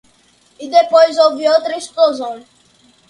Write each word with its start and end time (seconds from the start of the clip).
E 0.63 0.65
depois 0.77 1.15
houve 1.21 1.47
outra 1.55 1.77
explosão... 1.81 2.35